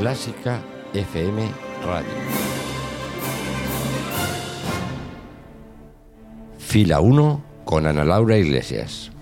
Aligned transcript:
Clásica 0.00 0.62
FM 0.94 1.46
Radio. 1.84 2.08
Fila 6.58 7.00
1 7.00 7.44
con 7.66 7.84
Ana 7.86 8.02
Laura 8.02 8.38
Iglesias. 8.38 9.12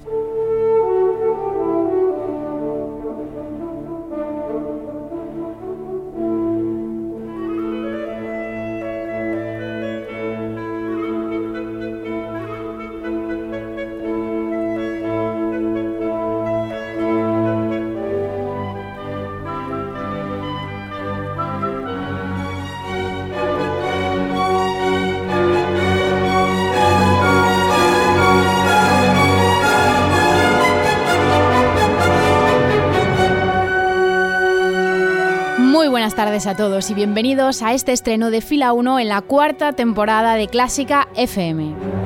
Todos 36.58 36.90
y 36.90 36.94
bienvenidos 36.94 37.62
a 37.62 37.72
este 37.72 37.92
estreno 37.92 38.32
de 38.32 38.40
Fila 38.40 38.72
1 38.72 38.98
en 38.98 39.08
la 39.08 39.20
cuarta 39.20 39.74
temporada 39.74 40.34
de 40.34 40.48
Clásica 40.48 41.06
FM. 41.14 41.97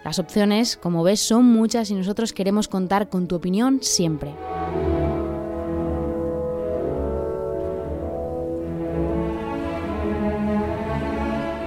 Las 0.03 0.19
opciones, 0.19 0.75
como 0.75 1.02
ves, 1.03 1.22
son 1.22 1.46
muchas 1.46 1.90
y 1.90 1.96
nosotros 1.96 2.34
queremos 2.34 2.68
contar 2.68 3.09
con 3.09 3.28
tu 3.28 3.36
opinión 3.36 3.80
siempre. 3.81 4.34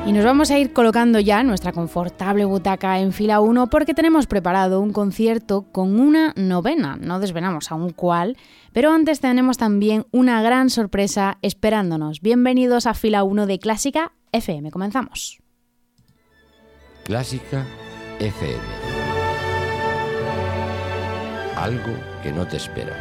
Y 0.05 0.13
nos 0.13 0.25
vamos 0.25 0.53
a 0.53 0.59
ir 0.59 0.73
colocando 0.73 1.19
ya 1.19 1.43
nuestra 1.43 1.73
confortable 1.73 2.45
butaca 2.45 3.01
en 3.01 3.13
fila 3.13 3.41
1 3.41 3.67
porque 3.69 3.93
tenemos 3.93 4.29
preparado 4.29 4.81
un 4.81 4.93
concierto 4.93 5.63
con 5.73 5.99
una 5.99 6.33
novena, 6.37 6.97
no 7.01 7.19
desvelamos 7.19 7.73
aún 7.73 7.91
cuál, 7.91 8.37
pero 8.73 8.93
antes 8.93 9.19
tenemos 9.19 9.57
también 9.57 10.07
una 10.13 10.43
gran 10.43 10.71
sorpresa 10.71 11.39
esperándonos. 11.43 12.21
Bienvenidos 12.21 12.87
a 12.87 12.95
fila 12.95 13.25
1 13.25 13.47
de 13.47 13.59
Clásica 13.59 14.13
FM, 14.31 14.71
comenzamos. 14.71 15.41
Clásica 17.03 17.67
FM. 18.19 18.59
Algo 21.56 21.93
que 22.22 22.32
no 22.32 22.47
te 22.47 22.56
esperas. 22.56 22.97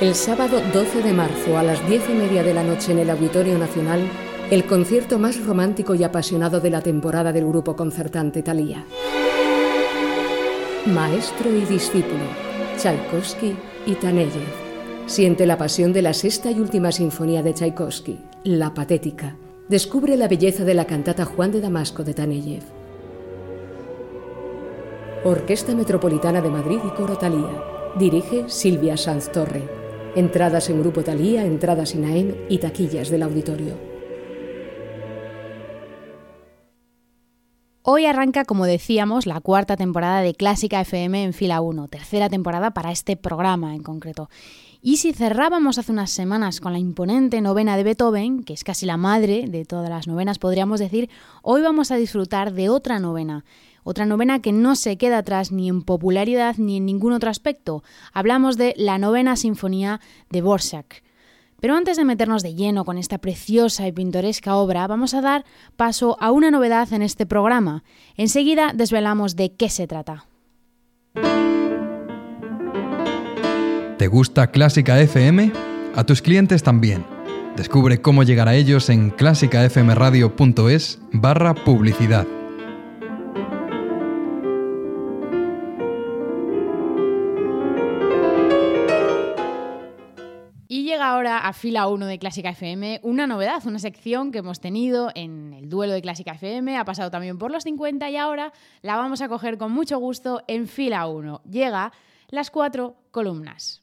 El 0.00 0.14
sábado 0.14 0.62
12 0.72 1.02
de 1.02 1.12
marzo 1.12 1.58
a 1.58 1.62
las 1.62 1.86
10 1.86 2.08
y 2.08 2.12
media 2.14 2.42
de 2.42 2.54
la 2.54 2.62
noche 2.62 2.92
en 2.92 3.00
el 3.00 3.10
Auditorio 3.10 3.58
Nacional, 3.58 4.00
el 4.50 4.64
concierto 4.64 5.18
más 5.18 5.44
romántico 5.44 5.94
y 5.94 6.04
apasionado 6.04 6.58
de 6.60 6.70
la 6.70 6.80
temporada 6.80 7.34
del 7.34 7.46
grupo 7.46 7.76
concertante 7.76 8.42
Thalía. 8.42 8.86
Maestro 10.86 11.54
y 11.54 11.66
discípulo, 11.66 12.49
Tchaikovsky 12.80 13.54
y 13.84 13.94
Taneyev. 13.96 14.48
Siente 15.04 15.44
la 15.44 15.58
pasión 15.58 15.92
de 15.92 16.00
la 16.00 16.14
sexta 16.14 16.50
y 16.50 16.60
última 16.60 16.92
sinfonía 16.92 17.42
de 17.42 17.52
Tchaikovsky, 17.52 18.18
La 18.42 18.72
Patética. 18.72 19.36
Descubre 19.68 20.16
la 20.16 20.28
belleza 20.28 20.64
de 20.64 20.72
la 20.72 20.86
cantata 20.86 21.26
Juan 21.26 21.52
de 21.52 21.60
Damasco 21.60 22.04
de 22.04 22.14
Taneyev. 22.14 22.62
Orquesta 25.24 25.74
Metropolitana 25.74 26.40
de 26.40 26.48
Madrid 26.48 26.78
y 26.82 26.90
Coro 26.96 27.18
Thalía. 27.18 27.62
Dirige 27.98 28.44
Silvia 28.48 28.96
Sanz 28.96 29.30
Torre. 29.30 29.68
Entradas 30.16 30.70
en 30.70 30.80
Grupo 30.80 31.02
Talía, 31.02 31.44
entradas 31.44 31.94
INAEM 31.94 32.34
y 32.48 32.56
taquillas 32.56 33.10
del 33.10 33.24
auditorio. 33.24 33.89
Hoy 37.92 38.06
arranca, 38.06 38.44
como 38.44 38.66
decíamos, 38.66 39.26
la 39.26 39.40
cuarta 39.40 39.76
temporada 39.76 40.20
de 40.20 40.32
Clásica 40.32 40.80
FM 40.80 41.24
en 41.24 41.32
fila 41.32 41.60
1, 41.60 41.88
tercera 41.88 42.28
temporada 42.28 42.70
para 42.70 42.92
este 42.92 43.16
programa 43.16 43.74
en 43.74 43.82
concreto. 43.82 44.30
Y 44.80 44.98
si 44.98 45.12
cerrábamos 45.12 45.76
hace 45.76 45.90
unas 45.90 46.12
semanas 46.12 46.60
con 46.60 46.72
la 46.72 46.78
imponente 46.78 47.40
novena 47.40 47.76
de 47.76 47.82
Beethoven, 47.82 48.44
que 48.44 48.52
es 48.52 48.62
casi 48.62 48.86
la 48.86 48.96
madre 48.96 49.46
de 49.48 49.64
todas 49.64 49.90
las 49.90 50.06
novenas, 50.06 50.38
podríamos 50.38 50.78
decir, 50.78 51.10
hoy 51.42 51.62
vamos 51.62 51.90
a 51.90 51.96
disfrutar 51.96 52.52
de 52.52 52.68
otra 52.68 53.00
novena. 53.00 53.44
Otra 53.82 54.06
novena 54.06 54.40
que 54.40 54.52
no 54.52 54.76
se 54.76 54.96
queda 54.96 55.18
atrás 55.18 55.50
ni 55.50 55.68
en 55.68 55.82
popularidad 55.82 56.54
ni 56.58 56.76
en 56.76 56.86
ningún 56.86 57.12
otro 57.12 57.28
aspecto. 57.28 57.82
Hablamos 58.12 58.56
de 58.56 58.72
la 58.76 58.98
novena 58.98 59.34
sinfonía 59.34 60.00
de 60.30 60.42
Borsak. 60.42 61.02
Pero 61.60 61.76
antes 61.76 61.96
de 61.96 62.04
meternos 62.04 62.42
de 62.42 62.54
lleno 62.54 62.84
con 62.84 62.98
esta 62.98 63.18
preciosa 63.18 63.86
y 63.86 63.92
pintoresca 63.92 64.56
obra, 64.56 64.86
vamos 64.86 65.14
a 65.14 65.20
dar 65.20 65.44
paso 65.76 66.16
a 66.20 66.30
una 66.30 66.50
novedad 66.50 66.92
en 66.92 67.02
este 67.02 67.26
programa. 67.26 67.84
Enseguida 68.16 68.72
desvelamos 68.74 69.36
de 69.36 69.52
qué 69.54 69.68
se 69.68 69.86
trata. 69.86 70.26
¿Te 73.98 74.06
gusta 74.08 74.50
Clásica 74.50 74.98
FM? 74.98 75.52
A 75.94 76.04
tus 76.04 76.22
clientes 76.22 76.62
también. 76.62 77.04
Descubre 77.56 78.00
cómo 78.00 78.22
llegar 78.22 78.48
a 78.48 78.54
ellos 78.54 78.88
en 78.88 79.10
clásicafmradio.es 79.10 80.98
barra 81.12 81.54
publicidad. 81.54 82.26
A 91.42 91.52
fila 91.52 91.88
1 91.88 92.06
de 92.06 92.18
Clásica 92.18 92.50
FM 92.50 93.00
una 93.02 93.26
novedad, 93.26 93.66
una 93.66 93.78
sección 93.78 94.32
que 94.32 94.38
hemos 94.38 94.60
tenido 94.60 95.10
en 95.14 95.52
el 95.52 95.68
duelo 95.68 95.92
de 95.92 96.02
Clásica 96.02 96.32
FM, 96.32 96.76
ha 96.76 96.84
pasado 96.84 97.10
también 97.10 97.38
por 97.38 97.50
los 97.50 97.64
50 97.64 98.10
y 98.10 98.16
ahora 98.16 98.52
la 98.82 98.96
vamos 98.96 99.20
a 99.20 99.28
coger 99.28 99.58
con 99.58 99.72
mucho 99.72 99.98
gusto 99.98 100.42
en 100.46 100.68
fila 100.68 101.06
1. 101.06 101.42
Llega 101.44 101.92
las 102.28 102.50
cuatro 102.50 102.96
columnas. 103.10 103.82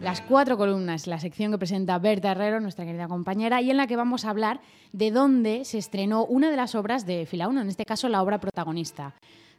Las 0.00 0.22
cuatro 0.22 0.56
columnas, 0.56 1.06
la 1.06 1.20
sección 1.20 1.52
que 1.52 1.58
presenta 1.58 1.98
Berta 1.98 2.30
Herrero, 2.30 2.58
nuestra 2.58 2.86
querida 2.86 3.06
compañera, 3.06 3.60
y 3.60 3.70
en 3.70 3.76
la 3.76 3.86
que 3.86 3.96
vamos 3.96 4.24
a 4.24 4.30
hablar 4.30 4.62
de 4.92 5.10
dónde 5.10 5.66
se 5.66 5.76
estrenó 5.76 6.24
una 6.24 6.50
de 6.50 6.56
las 6.56 6.74
obras 6.74 7.04
de 7.04 7.26
Fila 7.26 7.48
1, 7.48 7.60
en 7.60 7.68
este 7.68 7.84
caso 7.84 8.08
la 8.08 8.22
obra 8.22 8.40
protagonista. 8.40 9.14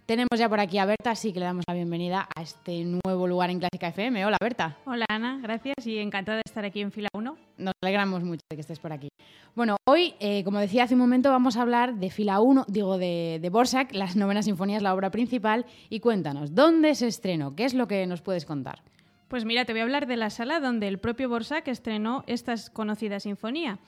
Tenemos 0.08 0.32
ya 0.36 0.50
por 0.50 0.60
aquí 0.60 0.80
a 0.80 0.86
Berta, 0.86 1.12
así 1.12 1.32
que 1.32 1.40
le 1.40 1.46
damos 1.46 1.64
la 1.68 1.76
bienvenida 1.76 2.28
a 2.36 2.42
este 2.42 2.84
nuevo 2.84 3.28
lugar 3.28 3.52
en 3.52 3.60
Clásica 3.60 3.90
FM. 3.90 4.26
Hola, 4.26 4.38
Berta. 4.42 4.78
Hola, 4.86 5.06
Ana, 5.10 5.40
gracias 5.44 5.86
y 5.86 6.00
encantada 6.00 6.38
de 6.38 6.44
estar 6.44 6.66
aquí 6.66 6.82
en 6.82 6.92
Fila 6.92 7.10
1. 7.14 7.38
Nos 7.60 7.74
alegramos 7.84 8.24
mucho 8.24 8.42
de 8.50 8.58
que 8.58 8.62
estés 8.62 8.80
por 8.80 8.92
aquí. 8.92 9.10
Bueno, 9.56 9.78
hoy, 9.88 10.16
eh, 10.20 10.44
como 10.44 10.58
decía 10.58 10.86
hace 10.86 10.96
un 10.96 11.02
momento, 11.02 11.30
vamos 11.30 11.56
a 11.56 11.62
hablar 11.62 11.94
de 11.94 12.10
Fila 12.10 12.42
1, 12.42 12.66
digo, 12.68 12.98
de, 12.98 13.38
de 13.40 13.50
Borsak, 13.52 13.94
las 13.94 14.16
novenas 14.16 14.46
sinfonías, 14.46 14.82
la 14.82 14.96
obra 14.96 15.12
principal. 15.12 15.68
Y 15.92 16.00
cuéntanos, 16.00 16.56
¿dónde 16.56 16.96
se 16.96 17.06
estrenó? 17.06 17.56
¿Qué 17.56 17.66
es 17.66 17.76
lo 17.76 17.88
que 17.88 18.08
nos 18.08 18.24
puedes 18.24 18.46
contar? 18.46 18.82
Pues 19.32 19.46
mira, 19.46 19.64
te 19.64 19.72
voy 19.72 19.80
a 19.80 19.84
hablar 19.84 20.08
de 20.08 20.18
la 20.18 20.30
sala 20.30 20.60
donde 20.60 20.90
el 20.90 21.00
propio 21.00 21.30
Borsak 21.30 21.70
estrenó 21.70 22.26
esta 22.28 22.54
conocida 22.74 23.22
sinfonía. 23.22 23.80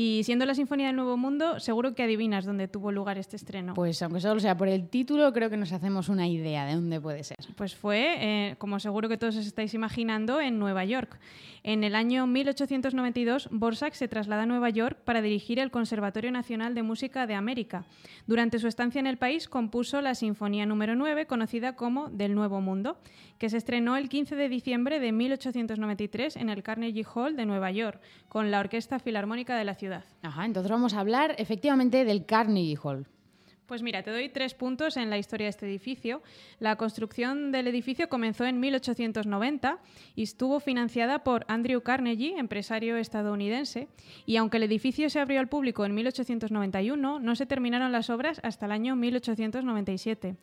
Y 0.00 0.22
siendo 0.22 0.46
la 0.46 0.54
Sinfonía 0.54 0.86
del 0.86 0.94
Nuevo 0.94 1.16
Mundo, 1.16 1.58
seguro 1.58 1.96
que 1.96 2.04
adivinas 2.04 2.44
dónde 2.44 2.68
tuvo 2.68 2.92
lugar 2.92 3.18
este 3.18 3.34
estreno. 3.34 3.74
Pues 3.74 4.00
aunque 4.00 4.20
solo 4.20 4.38
sea 4.38 4.56
por 4.56 4.68
el 4.68 4.88
título, 4.88 5.32
creo 5.32 5.50
que 5.50 5.56
nos 5.56 5.72
hacemos 5.72 6.08
una 6.08 6.28
idea 6.28 6.66
de 6.66 6.74
dónde 6.74 7.00
puede 7.00 7.24
ser. 7.24 7.38
Pues 7.56 7.74
fue, 7.74 8.14
eh, 8.20 8.54
como 8.58 8.78
seguro 8.78 9.08
que 9.08 9.18
todos 9.18 9.34
os 9.34 9.44
estáis 9.44 9.74
imaginando, 9.74 10.40
en 10.40 10.60
Nueva 10.60 10.84
York. 10.84 11.18
En 11.64 11.82
el 11.82 11.96
año 11.96 12.28
1892, 12.28 13.48
Borsak 13.50 13.94
se 13.94 14.06
traslada 14.06 14.44
a 14.44 14.46
Nueva 14.46 14.70
York 14.70 14.98
para 15.04 15.20
dirigir 15.20 15.58
el 15.58 15.72
Conservatorio 15.72 16.30
Nacional 16.30 16.76
de 16.76 16.84
Música 16.84 17.26
de 17.26 17.34
América. 17.34 17.84
Durante 18.28 18.60
su 18.60 18.68
estancia 18.68 19.00
en 19.00 19.08
el 19.08 19.18
país 19.18 19.48
compuso 19.48 20.00
la 20.00 20.14
Sinfonía 20.14 20.64
número 20.64 20.94
9, 20.94 21.26
conocida 21.26 21.74
como 21.74 22.08
Del 22.08 22.36
Nuevo 22.36 22.60
Mundo, 22.60 22.98
que 23.38 23.50
se 23.50 23.56
estrenó 23.56 23.96
el 23.96 24.08
15 24.08 24.36
de 24.36 24.48
diciembre 24.48 25.00
de 25.00 25.10
1893 25.10 26.36
en 26.36 26.50
el 26.50 26.62
Carnegie 26.62 27.04
Hall 27.12 27.34
de 27.34 27.46
Nueva 27.46 27.72
York, 27.72 28.00
con 28.28 28.52
la 28.52 28.60
Orquesta 28.60 29.00
Filarmónica 29.00 29.56
de 29.56 29.64
la 29.64 29.74
ciudad. 29.74 29.87
Ajá, 30.22 30.44
entonces 30.44 30.70
vamos 30.70 30.94
a 30.94 31.00
hablar 31.00 31.34
efectivamente 31.38 32.04
del 32.04 32.26
Carnegie 32.26 32.78
Hall. 32.82 33.06
Pues 33.68 33.82
mira, 33.82 34.02
te 34.02 34.10
doy 34.10 34.30
tres 34.30 34.54
puntos 34.54 34.96
en 34.96 35.10
la 35.10 35.18
historia 35.18 35.44
de 35.44 35.50
este 35.50 35.66
edificio. 35.66 36.22
La 36.58 36.76
construcción 36.76 37.52
del 37.52 37.66
edificio 37.66 38.08
comenzó 38.08 38.46
en 38.46 38.60
1890 38.60 39.78
y 40.16 40.22
estuvo 40.22 40.58
financiada 40.58 41.22
por 41.22 41.44
Andrew 41.48 41.82
Carnegie, 41.82 42.38
empresario 42.38 42.96
estadounidense. 42.96 43.88
Y 44.24 44.36
aunque 44.36 44.56
el 44.56 44.62
edificio 44.62 45.10
se 45.10 45.20
abrió 45.20 45.38
al 45.38 45.50
público 45.50 45.84
en 45.84 45.94
1891, 45.94 47.18
no 47.18 47.36
se 47.36 47.44
terminaron 47.44 47.92
las 47.92 48.08
obras 48.08 48.40
hasta 48.42 48.64
el 48.64 48.72
año 48.72 48.96
1897. 48.96 50.36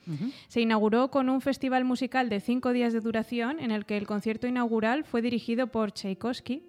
Se 0.48 0.62
inauguró 0.62 1.10
con 1.10 1.28
un 1.28 1.42
festival 1.42 1.84
musical 1.84 2.30
de 2.30 2.40
cinco 2.40 2.74
días 2.74 2.94
de 2.94 3.02
duración 3.02 3.60
en 3.60 3.72
el 3.72 3.88
que 3.88 3.98
el 3.98 4.06
concierto 4.06 4.46
inaugural 4.46 5.04
fue 5.04 5.24
dirigido 5.24 5.66
por 5.66 5.92
Tchaikovsky 5.92 6.62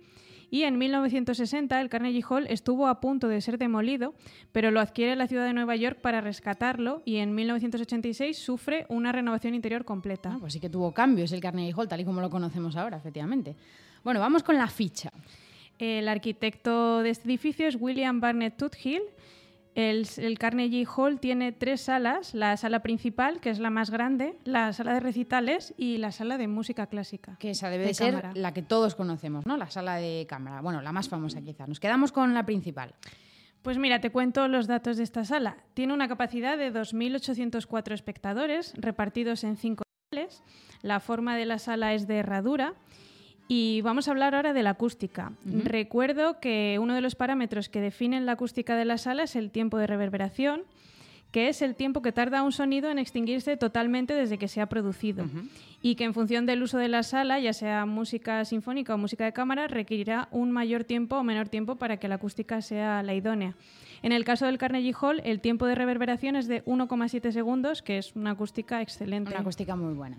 y 0.50 0.62
en 0.62 0.78
1960 0.78 1.80
el 1.80 1.88
Carnegie 1.88 2.24
Hall 2.28 2.46
estuvo 2.48 2.86
a 2.86 3.00
punto 3.00 3.28
de 3.28 3.40
ser 3.40 3.58
demolido, 3.58 4.14
pero 4.52 4.70
lo 4.70 4.80
adquiere 4.80 5.16
la 5.16 5.26
ciudad 5.26 5.44
de 5.44 5.52
Nueva 5.52 5.76
York 5.76 6.00
para 6.00 6.20
rescatarlo 6.20 7.02
y 7.04 7.16
en 7.16 7.34
1986 7.34 8.38
sufre 8.38 8.86
una 8.88 9.12
renovación 9.12 9.54
interior 9.54 9.84
completa. 9.84 10.32
Ah, 10.34 10.38
pues 10.40 10.52
sí 10.52 10.60
que 10.60 10.70
tuvo 10.70 10.92
cambios 10.92 11.32
el 11.32 11.40
Carnegie 11.40 11.74
Hall, 11.76 11.88
tal 11.88 12.00
y 12.00 12.04
como 12.04 12.20
lo 12.20 12.30
conocemos 12.30 12.76
ahora, 12.76 12.96
efectivamente. 12.96 13.56
Bueno, 14.04 14.20
vamos 14.20 14.42
con 14.42 14.56
la 14.56 14.68
ficha. 14.68 15.10
El 15.78 16.08
arquitecto 16.08 17.02
de 17.02 17.10
este 17.10 17.28
edificio 17.28 17.66
es 17.66 17.76
William 17.78 18.20
Barnett 18.20 18.56
Tuthill 18.56 19.02
el, 19.76 20.38
Carnegie 20.38 20.86
Hall 20.86 21.20
tiene 21.20 21.52
tres 21.52 21.82
salas, 21.82 22.34
la 22.34 22.56
sala 22.56 22.80
principal, 22.80 23.40
que 23.40 23.50
es 23.50 23.58
la 23.58 23.68
más 23.68 23.90
grande, 23.90 24.38
la 24.44 24.72
sala 24.72 24.94
de 24.94 25.00
recitales 25.00 25.74
y 25.76 25.98
la 25.98 26.12
sala 26.12 26.38
de 26.38 26.48
música 26.48 26.86
clásica. 26.86 27.36
Que 27.38 27.50
esa 27.50 27.68
debe 27.68 27.84
de, 27.84 27.92
ser 27.92 28.34
la 28.34 28.54
que 28.54 28.62
todos 28.62 28.94
conocemos, 28.94 29.44
¿no? 29.44 29.58
La 29.58 29.68
sala 29.68 29.96
de 29.96 30.26
cámara. 30.26 30.62
Bueno, 30.62 30.80
la 30.80 30.92
más 30.92 31.10
famosa 31.10 31.42
quizá. 31.42 31.66
Nos 31.66 31.78
quedamos 31.78 32.10
con 32.10 32.32
la 32.32 32.46
principal. 32.46 32.94
Pues 33.60 33.76
mira, 33.76 34.00
te 34.00 34.10
cuento 34.10 34.48
los 34.48 34.66
datos 34.66 34.96
de 34.96 35.02
esta 35.02 35.26
sala. 35.26 35.58
Tiene 35.74 35.92
una 35.92 36.08
capacidad 36.08 36.56
de 36.56 36.72
2.804 36.72 37.92
espectadores 37.92 38.72
repartidos 38.78 39.44
en 39.44 39.58
cinco 39.58 39.84
salas. 40.10 40.42
La 40.80 41.00
forma 41.00 41.36
de 41.36 41.44
la 41.44 41.58
sala 41.58 41.92
es 41.92 42.06
de 42.06 42.16
herradura 42.16 42.72
y 43.48 43.80
vamos 43.82 44.08
a 44.08 44.10
hablar 44.10 44.34
ahora 44.34 44.52
de 44.52 44.62
la 44.62 44.70
acústica. 44.70 45.32
Recuerdo 45.44 46.40
que 46.40 46.78
uno 46.80 46.94
de 46.94 47.00
los 47.00 47.14
parámetros 47.14 47.68
que 47.68 47.80
definen 47.80 48.26
la 48.26 48.32
acústica 48.32 48.76
de 48.76 48.84
la 48.84 48.98
sala 48.98 49.24
es 49.24 49.36
el 49.36 49.50
tiempo 49.50 49.78
de 49.78 49.86
reverberación, 49.86 50.62
que 51.30 51.48
es 51.48 51.62
el 51.62 51.74
tiempo 51.74 52.02
que 52.02 52.12
tarda 52.12 52.42
un 52.42 52.52
sonido 52.52 52.90
en 52.90 52.98
extinguirse 52.98 53.56
totalmente 53.56 54.14
desde 54.14 54.38
que 54.38 54.48
se 54.48 54.60
ha 54.60 54.66
producido. 54.66 55.26
Y 55.82 55.94
que 55.94 56.04
en 56.04 56.14
función 56.14 56.46
del 56.46 56.62
uso 56.62 56.78
de 56.78 56.88
la 56.88 57.02
sala, 57.02 57.38
ya 57.38 57.52
sea 57.52 57.86
música 57.86 58.44
sinfónica 58.44 58.94
o 58.94 58.98
música 58.98 59.24
de 59.24 59.32
cámara, 59.32 59.68
requerirá 59.68 60.28
un 60.30 60.50
mayor 60.50 60.84
tiempo 60.84 61.16
o 61.16 61.22
menor 61.22 61.48
tiempo 61.48 61.76
para 61.76 61.98
que 61.98 62.08
la 62.08 62.16
acústica 62.16 62.62
sea 62.62 63.02
la 63.02 63.14
idónea. 63.14 63.54
En 64.02 64.12
el 64.12 64.24
caso 64.24 64.46
del 64.46 64.58
Carnegie 64.58 64.94
Hall, 65.00 65.20
el 65.24 65.40
tiempo 65.40 65.66
de 65.66 65.74
reverberación 65.74 66.36
es 66.36 66.48
de 66.48 66.64
1,7 66.64 67.30
segundos, 67.32 67.82
que 67.82 67.98
es 67.98 68.14
una 68.14 68.32
acústica 68.32 68.82
excelente. 68.82 69.30
Una 69.30 69.40
acústica 69.40 69.76
muy 69.76 69.94
buena. 69.94 70.18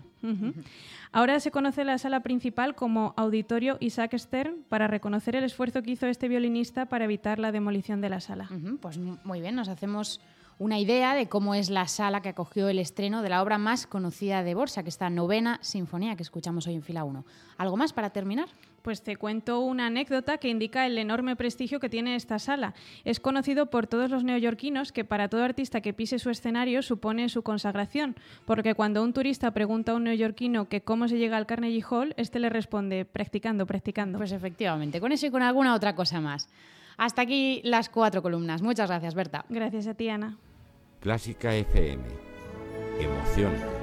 Ahora 1.12 1.40
se 1.40 1.50
conoce 1.50 1.84
la 1.84 1.98
sala 1.98 2.20
principal 2.20 2.74
como 2.74 3.14
Auditorio 3.16 3.76
Isaac 3.80 4.16
Stern 4.16 4.64
para 4.68 4.86
reconocer 4.86 5.36
el 5.36 5.44
esfuerzo 5.44 5.82
que 5.82 5.92
hizo 5.92 6.06
este 6.06 6.28
violinista 6.28 6.86
para 6.86 7.04
evitar 7.04 7.38
la 7.38 7.52
demolición 7.52 8.00
de 8.00 8.08
la 8.08 8.20
sala. 8.20 8.48
Pues 8.80 8.98
muy 8.98 9.40
bien, 9.40 9.54
nos 9.54 9.68
hacemos 9.68 10.20
una 10.58 10.78
idea 10.78 11.14
de 11.14 11.28
cómo 11.28 11.54
es 11.54 11.70
la 11.70 11.86
sala 11.86 12.20
que 12.20 12.30
acogió 12.30 12.68
el 12.68 12.78
estreno 12.80 13.22
de 13.22 13.28
la 13.28 13.42
obra 13.42 13.58
más 13.58 13.86
conocida 13.86 14.42
de 14.42 14.54
Borsa, 14.54 14.82
que 14.82 14.88
esta 14.88 15.08
novena 15.08 15.58
sinfonía 15.62 16.16
que 16.16 16.24
escuchamos 16.24 16.66
hoy 16.66 16.74
en 16.74 16.82
fila 16.82 17.04
1. 17.04 17.24
¿Algo 17.58 17.76
más 17.76 17.92
para 17.92 18.10
terminar? 18.10 18.48
Pues 18.82 19.02
te 19.02 19.16
cuento 19.16 19.60
una 19.60 19.86
anécdota 19.86 20.38
que 20.38 20.48
indica 20.48 20.86
el 20.86 20.98
enorme 20.98 21.36
prestigio 21.36 21.80
que 21.80 21.88
tiene 21.88 22.14
esta 22.14 22.38
sala. 22.38 22.74
Es 23.04 23.20
conocido 23.20 23.66
por 23.66 23.86
todos 23.86 24.10
los 24.10 24.24
neoyorquinos 24.24 24.92
que 24.92 25.04
para 25.04 25.28
todo 25.28 25.42
artista 25.44 25.80
que 25.80 25.92
pise 25.92 26.18
su 26.18 26.30
escenario 26.30 26.82
supone 26.82 27.28
su 27.28 27.42
consagración, 27.42 28.16
porque 28.44 28.74
cuando 28.74 29.02
un 29.02 29.12
turista 29.12 29.50
pregunta 29.50 29.92
a 29.92 29.94
un 29.96 30.04
neoyorquino 30.04 30.68
que 30.68 30.80
cómo 30.80 31.08
se 31.08 31.18
llega 31.18 31.36
al 31.36 31.46
Carnegie 31.46 31.84
Hall, 31.88 32.14
este 32.16 32.38
le 32.38 32.48
responde 32.48 33.04
practicando, 33.04 33.66
practicando. 33.66 34.18
Pues 34.18 34.32
efectivamente, 34.32 35.00
con 35.00 35.12
eso 35.12 35.26
y 35.26 35.30
con 35.30 35.42
alguna 35.42 35.74
otra 35.74 35.94
cosa 35.94 36.20
más. 36.20 36.48
Hasta 36.96 37.22
aquí 37.22 37.60
las 37.64 37.88
cuatro 37.88 38.22
columnas. 38.22 38.60
Muchas 38.60 38.88
gracias, 38.90 39.14
Berta. 39.14 39.44
Gracias 39.48 39.86
a 39.86 39.94
ti, 39.94 40.08
Ana. 40.08 40.36
Clásica 41.00 41.54
FM. 41.54 42.02
Emoción. 43.00 43.77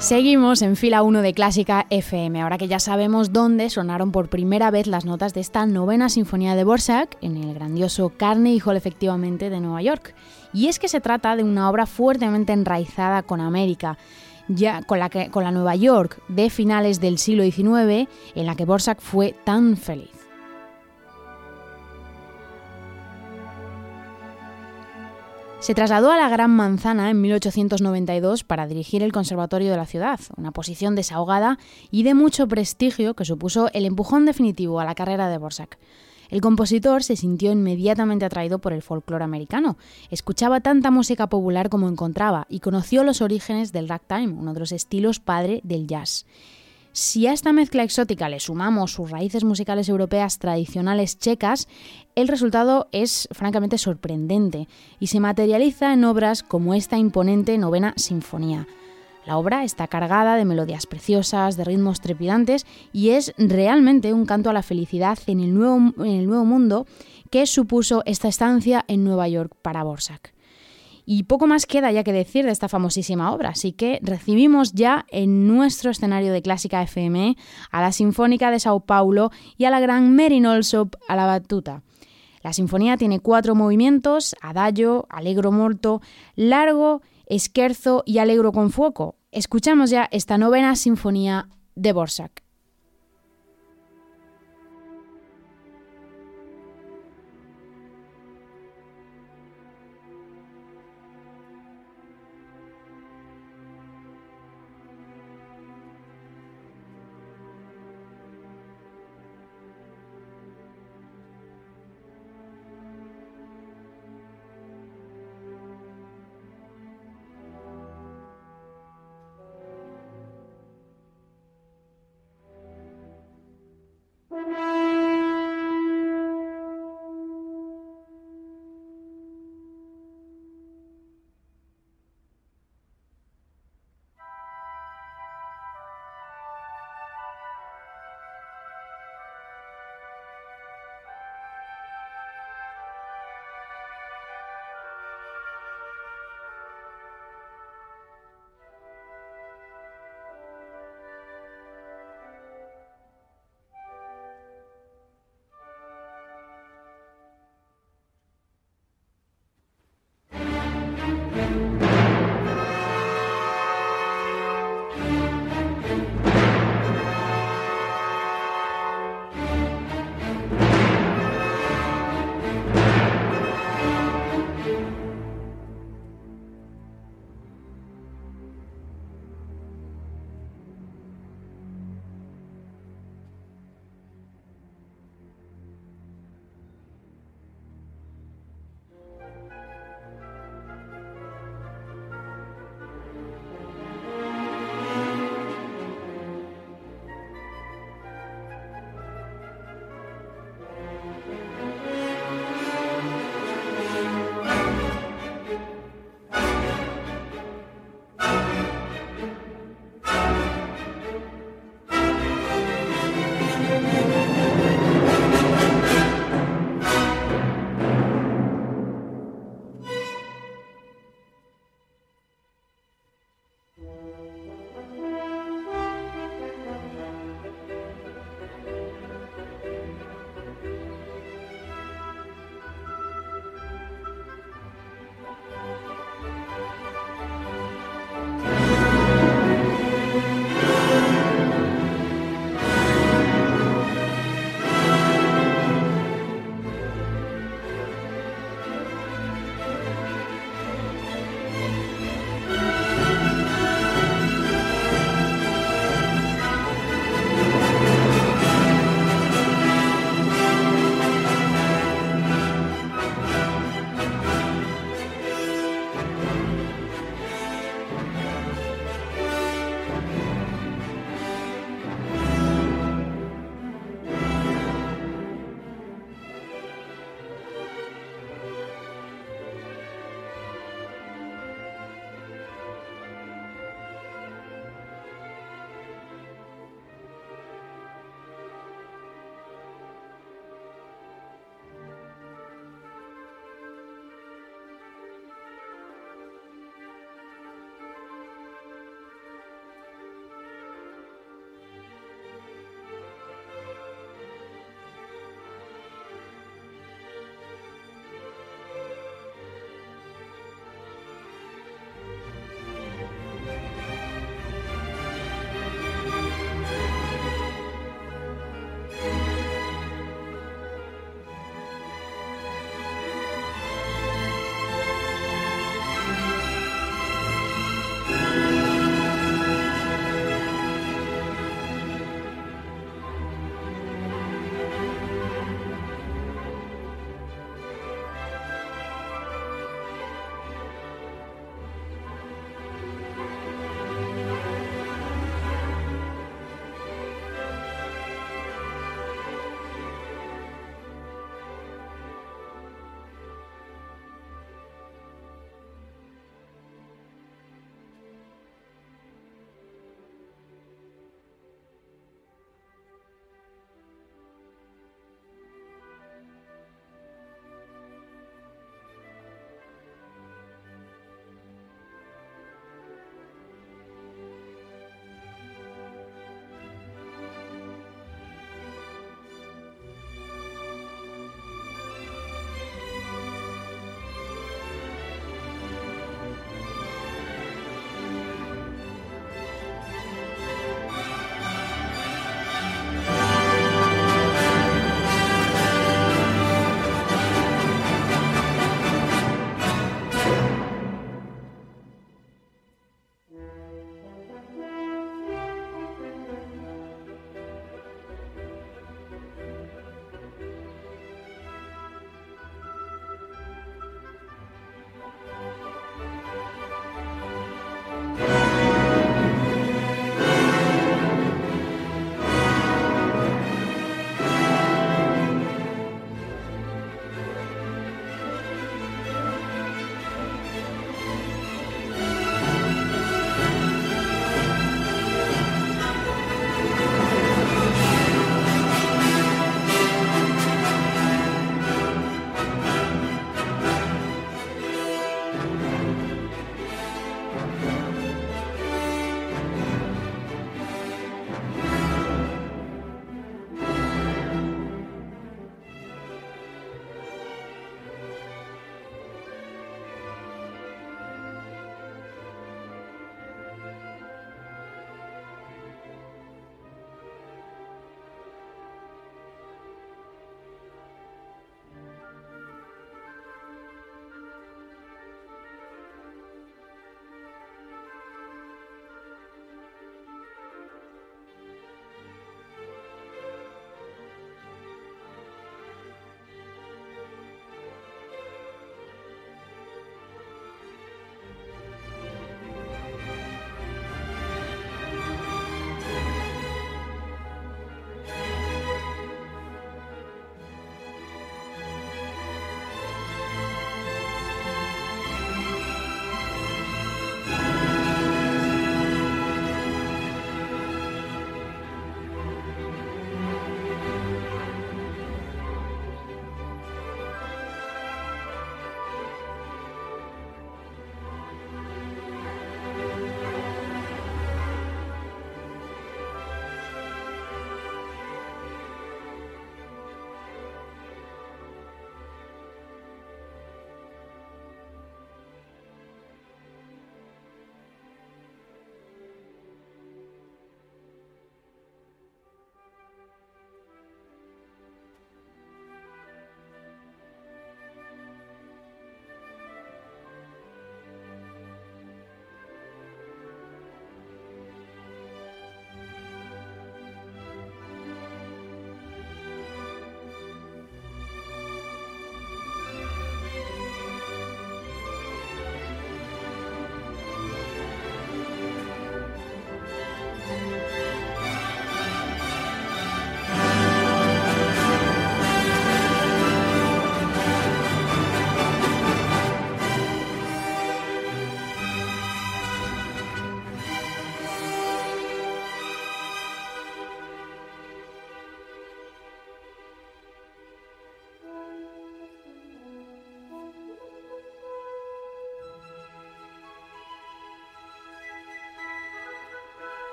Seguimos 0.00 0.62
en 0.62 0.76
fila 0.76 1.02
1 1.02 1.20
de 1.20 1.34
Clásica 1.34 1.86
FM, 1.90 2.40
ahora 2.40 2.56
que 2.56 2.68
ya 2.68 2.80
sabemos 2.80 3.34
dónde 3.34 3.68
sonaron 3.68 4.12
por 4.12 4.30
primera 4.30 4.70
vez 4.70 4.86
las 4.86 5.04
notas 5.04 5.34
de 5.34 5.40
esta 5.40 5.66
novena 5.66 6.08
sinfonía 6.08 6.54
de 6.54 6.64
Borsak 6.64 7.18
en 7.20 7.36
el 7.36 7.52
grandioso 7.52 8.10
Carnegie 8.16 8.62
Hall 8.64 8.78
efectivamente 8.78 9.50
de 9.50 9.60
Nueva 9.60 9.82
York. 9.82 10.14
Y 10.54 10.68
es 10.68 10.78
que 10.78 10.88
se 10.88 11.02
trata 11.02 11.36
de 11.36 11.44
una 11.44 11.68
obra 11.68 11.84
fuertemente 11.84 12.54
enraizada 12.54 13.22
con 13.22 13.42
América, 13.42 13.98
ya 14.48 14.80
con 14.82 15.00
la, 15.00 15.10
con 15.10 15.44
la 15.44 15.52
Nueva 15.52 15.76
York 15.76 16.22
de 16.28 16.48
finales 16.48 16.98
del 16.98 17.18
siglo 17.18 17.44
XIX, 17.44 18.08
en 18.34 18.46
la 18.46 18.56
que 18.56 18.64
Borsak 18.64 19.02
fue 19.02 19.34
tan 19.44 19.76
feliz. 19.76 20.19
Se 25.60 25.74
trasladó 25.74 26.10
a 26.10 26.16
la 26.16 26.30
Gran 26.30 26.50
Manzana 26.52 27.10
en 27.10 27.20
1892 27.20 28.44
para 28.44 28.66
dirigir 28.66 29.02
el 29.02 29.12
Conservatorio 29.12 29.70
de 29.70 29.76
la 29.76 29.84
ciudad, 29.84 30.18
una 30.38 30.52
posición 30.52 30.94
desahogada 30.94 31.58
y 31.90 32.02
de 32.02 32.14
mucho 32.14 32.48
prestigio 32.48 33.12
que 33.12 33.26
supuso 33.26 33.68
el 33.74 33.84
empujón 33.84 34.24
definitivo 34.24 34.80
a 34.80 34.86
la 34.86 34.94
carrera 34.94 35.28
de 35.28 35.36
Borsak. 35.36 35.78
El 36.30 36.40
compositor 36.40 37.02
se 37.02 37.14
sintió 37.14 37.52
inmediatamente 37.52 38.24
atraído 38.24 38.58
por 38.58 38.72
el 38.72 38.80
folclore 38.80 39.24
americano, 39.24 39.76
escuchaba 40.10 40.60
tanta 40.60 40.90
música 40.90 41.28
popular 41.28 41.68
como 41.68 41.90
encontraba 41.90 42.46
y 42.48 42.60
conoció 42.60 43.04
los 43.04 43.20
orígenes 43.20 43.70
del 43.70 43.88
ragtime, 43.88 44.28
uno 44.28 44.54
de 44.54 44.60
los 44.60 44.72
estilos 44.72 45.20
padre 45.20 45.60
del 45.62 45.86
jazz. 45.86 46.24
Si 46.92 47.28
a 47.28 47.32
esta 47.32 47.52
mezcla 47.52 47.84
exótica 47.84 48.28
le 48.28 48.40
sumamos 48.40 48.92
sus 48.92 49.10
raíces 49.10 49.44
musicales 49.44 49.88
europeas 49.88 50.40
tradicionales 50.40 51.18
checas, 51.18 51.68
el 52.20 52.28
resultado 52.28 52.88
es 52.92 53.28
francamente 53.32 53.78
sorprendente 53.78 54.68
y 54.98 55.08
se 55.08 55.20
materializa 55.20 55.92
en 55.92 56.04
obras 56.04 56.42
como 56.42 56.74
esta 56.74 56.98
imponente 56.98 57.56
novena 57.58 57.94
sinfonía. 57.96 58.66
La 59.26 59.36
obra 59.36 59.64
está 59.64 59.86
cargada 59.86 60.36
de 60.36 60.44
melodías 60.44 60.86
preciosas, 60.86 61.56
de 61.56 61.64
ritmos 61.64 62.00
trepidantes 62.00 62.66
y 62.92 63.10
es 63.10 63.34
realmente 63.38 64.12
un 64.12 64.26
canto 64.26 64.50
a 64.50 64.52
la 64.52 64.62
felicidad 64.62 65.18
en 65.26 65.40
el 65.40 65.54
nuevo, 65.54 65.92
en 66.04 66.12
el 66.12 66.26
nuevo 66.26 66.44
mundo 66.44 66.86
que 67.30 67.46
supuso 67.46 68.02
esta 68.06 68.28
estancia 68.28 68.84
en 68.88 69.04
Nueva 69.04 69.28
York 69.28 69.54
para 69.62 69.84
Borsak. 69.84 70.34
Y 71.06 71.24
poco 71.24 71.46
más 71.46 71.66
queda 71.66 71.90
ya 71.90 72.04
que 72.04 72.12
decir 72.12 72.44
de 72.44 72.52
esta 72.52 72.68
famosísima 72.68 73.32
obra, 73.32 73.50
así 73.50 73.72
que 73.72 73.98
recibimos 74.02 74.72
ya 74.72 75.06
en 75.10 75.46
nuestro 75.48 75.90
escenario 75.90 76.32
de 76.32 76.42
Clásica 76.42 76.82
FM 76.82 77.36
a 77.70 77.80
la 77.80 77.92
Sinfónica 77.92 78.50
de 78.50 78.60
Sao 78.60 78.80
Paulo 78.80 79.30
y 79.56 79.64
a 79.64 79.70
la 79.70 79.80
gran 79.80 80.14
Merin 80.14 80.46
Olsop 80.46 80.94
a 81.08 81.16
la 81.16 81.26
batuta. 81.26 81.82
La 82.42 82.52
sinfonía 82.52 82.96
tiene 82.96 83.20
cuatro 83.20 83.54
movimientos, 83.54 84.34
adagio, 84.40 85.06
allegro 85.10 85.52
molto, 85.52 86.00
largo 86.36 87.02
Esquerzo 87.26 88.02
y 88.04 88.18
Alegro 88.18 88.50
con 88.50 88.70
Fuoco. 88.70 89.16
Escuchamos 89.30 89.90
ya 89.90 90.08
esta 90.10 90.36
novena 90.36 90.74
sinfonía 90.74 91.48
de 91.76 91.92
Borsak. 91.92 92.42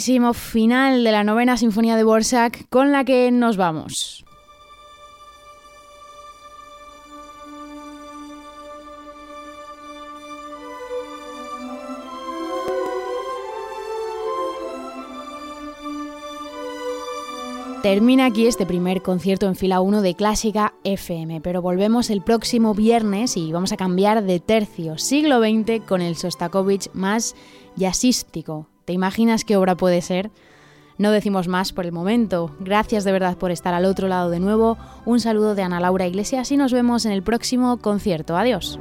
Final 0.00 1.04
de 1.04 1.12
la 1.12 1.24
novena 1.24 1.58
sinfonía 1.58 1.94
de 1.94 2.04
Borsak 2.04 2.66
con 2.70 2.90
la 2.90 3.04
que 3.04 3.30
nos 3.30 3.58
vamos. 3.58 4.24
Termina 17.82 18.24
aquí 18.24 18.46
este 18.46 18.64
primer 18.64 19.02
concierto 19.02 19.46
en 19.46 19.54
fila 19.54 19.82
1 19.82 20.00
de 20.00 20.14
Clásica 20.14 20.72
FM, 20.84 21.42
pero 21.42 21.60
volvemos 21.60 22.08
el 22.08 22.22
próximo 22.22 22.74
viernes 22.74 23.36
y 23.36 23.52
vamos 23.52 23.72
a 23.72 23.76
cambiar 23.76 24.22
de 24.22 24.40
tercio, 24.40 24.96
siglo 24.96 25.40
XX, 25.40 25.84
con 25.86 26.00
el 26.00 26.16
Sostakovich 26.16 26.90
más 26.94 27.34
jazzístico. 27.76 28.69
¿Te 28.84 28.92
imaginas 28.92 29.44
qué 29.44 29.56
obra 29.56 29.76
puede 29.76 30.02
ser? 30.02 30.30
No 30.98 31.12
decimos 31.12 31.48
más 31.48 31.72
por 31.72 31.86
el 31.86 31.92
momento. 31.92 32.54
Gracias 32.60 33.04
de 33.04 33.12
verdad 33.12 33.38
por 33.38 33.50
estar 33.50 33.72
al 33.72 33.86
otro 33.86 34.06
lado 34.06 34.28
de 34.28 34.38
nuevo. 34.38 34.76
Un 35.06 35.18
saludo 35.18 35.54
de 35.54 35.62
Ana 35.62 35.80
Laura 35.80 36.06
Iglesias 36.06 36.52
y 36.52 36.58
nos 36.58 36.74
vemos 36.74 37.06
en 37.06 37.12
el 37.12 37.22
próximo 37.22 37.78
concierto. 37.78 38.36
Adiós. 38.36 38.78